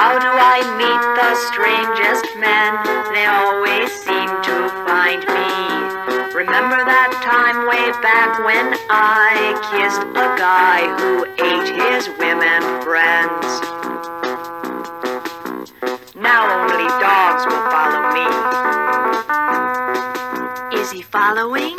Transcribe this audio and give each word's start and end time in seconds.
I 0.00 0.62
meet 0.78 1.02
the 1.18 1.34
strangest 1.50 2.26
men, 2.38 2.78
they 3.12 3.26
always 3.26 3.90
seem 3.90 4.28
to 4.46 4.68
find 4.86 5.20
me. 5.26 5.50
Remember 6.34 6.84
that 6.86 7.10
time 7.26 7.66
way 7.66 7.90
back 8.00 8.38
when 8.46 8.78
I 8.90 9.58
kissed 9.74 10.02
a 10.14 10.38
guy 10.38 10.86
who 10.98 11.26
ate 11.42 11.74
his 11.74 12.08
women 12.18 12.62
friends? 12.82 13.46
Now 16.14 16.46
only 16.62 16.86
dogs 17.02 17.42
will 17.46 17.66
follow 17.74 18.14
me. 18.14 18.26
Is 20.80 20.92
he 20.92 21.02
following? 21.02 21.76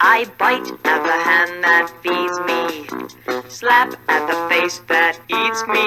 I 0.00 0.24
bite 0.36 0.66
at 0.66 1.02
the 1.06 1.18
hand 1.22 1.62
that 1.62 1.88
feeds 2.02 2.38
me, 2.42 2.61
slap 3.52 3.92
at 4.08 4.26
the 4.26 4.48
face 4.48 4.80
that 4.88 5.20
eats 5.28 5.62
me. 5.68 5.84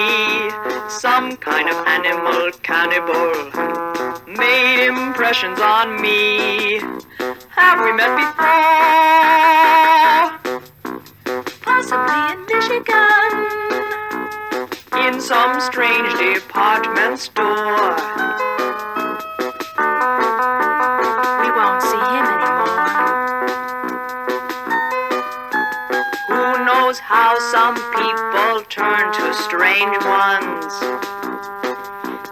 Some 0.88 1.36
kind 1.36 1.68
of 1.68 1.74
animal 1.86 2.52
cannibal 2.62 3.34
made 4.38 4.86
impressions 4.86 5.58
on 5.60 6.00
me. 6.00 6.78
Have 7.50 7.82
we 7.82 7.92
met 7.92 8.14
before? 8.22 8.46
Possibly 11.62 12.22
in 12.32 12.38
Michigan, 12.46 13.30
in 15.04 15.20
some 15.20 15.60
strange 15.60 16.14
department 16.18 17.18
store. 17.18 18.05
How 26.98 27.38
some 27.52 27.74
people 27.74 28.62
turn 28.68 29.12
to 29.12 29.34
strange 29.34 29.96
ones? 30.04 30.72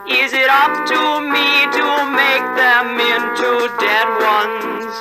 Is 0.08 0.32
it 0.32 0.48
up 0.48 0.86
to 0.86 1.00
me 1.20 1.66
to 1.76 1.86
make 2.12 2.46
them 2.56 3.00
into 3.00 3.68
dead 3.80 4.08
ones? 4.20 4.92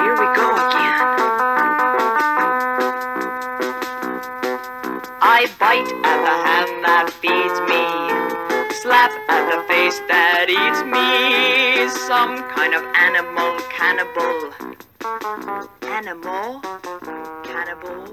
Here 0.00 0.16
we 0.18 0.28
go 0.34 0.48
again. 0.54 1.06
I 5.20 5.46
bite 5.58 5.92
at 6.04 6.18
the 6.26 6.36
hand 6.46 6.72
that 6.84 7.10
feeds 7.20 7.58
me, 7.70 7.84
slap 8.82 9.12
at 9.28 9.44
the 9.50 9.60
face 9.68 9.98
that 10.08 10.46
eats 10.48 10.82
me. 10.84 11.88
Some 12.06 12.42
kind 12.50 12.74
of 12.74 12.82
animal 12.94 13.58
cannibal 13.70 14.64
animal, 15.94 16.60
cannibal, 17.44 18.04